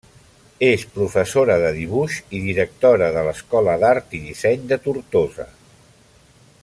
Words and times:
És 0.67 0.85
professora 0.95 1.57
de 1.63 1.67
dibuix 1.75 2.15
i 2.37 2.41
directora 2.47 3.11
de 3.17 3.27
l'Escola 3.29 3.77
d'Art 3.85 4.17
i 4.21 4.23
Disseny 4.31 4.65
de 4.73 4.81
Tortosa. 4.89 5.47